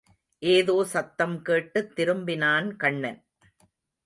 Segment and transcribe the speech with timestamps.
[0.39, 3.25] ஏதோ சத்தம் கேட்டுத் திரும்பினான் கண்ணன்.